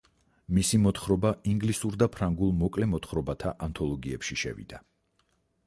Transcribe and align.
მისი 0.57 0.77
მოთხრობა 0.85 1.33
ინგლისურ 1.51 1.99
და 2.03 2.07
ფრანგულ 2.15 2.55
მოკლე 2.63 2.89
მოთხრობათა 2.95 3.53
ანთოლოგიებში 3.69 4.39
შევიდა. 4.47 4.85